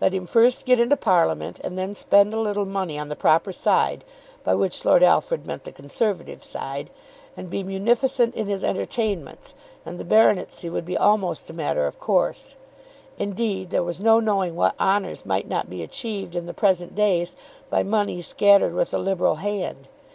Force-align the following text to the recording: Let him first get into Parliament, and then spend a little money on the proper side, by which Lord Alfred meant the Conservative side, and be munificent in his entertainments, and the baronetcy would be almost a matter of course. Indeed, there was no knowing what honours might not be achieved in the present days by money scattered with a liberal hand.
Let 0.00 0.14
him 0.14 0.26
first 0.26 0.64
get 0.64 0.80
into 0.80 0.96
Parliament, 0.96 1.60
and 1.62 1.76
then 1.76 1.94
spend 1.94 2.32
a 2.32 2.40
little 2.40 2.64
money 2.64 2.98
on 2.98 3.10
the 3.10 3.14
proper 3.14 3.52
side, 3.52 4.02
by 4.42 4.54
which 4.54 4.82
Lord 4.82 5.02
Alfred 5.02 5.46
meant 5.46 5.64
the 5.64 5.72
Conservative 5.72 6.42
side, 6.42 6.88
and 7.36 7.50
be 7.50 7.62
munificent 7.62 8.34
in 8.34 8.46
his 8.46 8.64
entertainments, 8.64 9.52
and 9.84 9.98
the 10.00 10.04
baronetcy 10.06 10.70
would 10.70 10.86
be 10.86 10.96
almost 10.96 11.50
a 11.50 11.52
matter 11.52 11.86
of 11.86 12.00
course. 12.00 12.54
Indeed, 13.18 13.68
there 13.68 13.84
was 13.84 14.00
no 14.00 14.20
knowing 14.20 14.56
what 14.56 14.74
honours 14.80 15.26
might 15.26 15.48
not 15.50 15.68
be 15.68 15.82
achieved 15.82 16.34
in 16.34 16.46
the 16.46 16.54
present 16.54 16.94
days 16.94 17.36
by 17.68 17.82
money 17.82 18.22
scattered 18.22 18.72
with 18.72 18.94
a 18.94 18.98
liberal 18.98 19.34
hand. 19.34 19.88